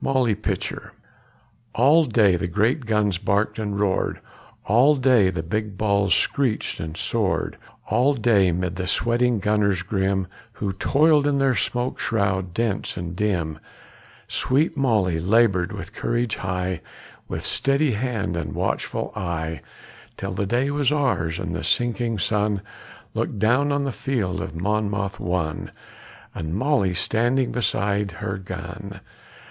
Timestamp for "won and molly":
25.20-26.94